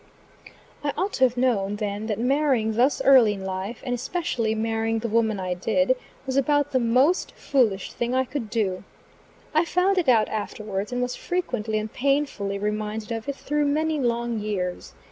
I 0.83 0.93
ought 0.97 1.13
to 1.13 1.25
have 1.25 1.37
known 1.37 1.75
then 1.75 2.07
that 2.07 2.17
marrying 2.17 2.73
thus 2.73 3.03
early 3.05 3.33
in 3.35 3.45
life, 3.45 3.83
and 3.85 3.93
especially 3.93 4.55
marrying 4.55 4.97
the 4.97 5.07
woman 5.07 5.39
I 5.39 5.53
did, 5.53 5.95
was 6.25 6.35
about 6.37 6.71
the 6.71 6.79
most 6.79 7.33
foolish 7.33 7.93
thing 7.93 8.15
I 8.15 8.25
could 8.25 8.49
do. 8.49 8.83
I 9.53 9.63
found 9.63 9.99
it 9.99 10.09
out 10.09 10.27
afterwards, 10.27 10.91
and 10.91 11.03
was 11.03 11.15
frequently 11.15 11.77
and 11.77 11.93
painfully 11.93 12.57
reminded 12.57 13.11
of 13.11 13.29
it 13.29 13.35
through 13.35 13.67
many 13.67 13.99
long 13.99 14.39
years. 14.39 14.93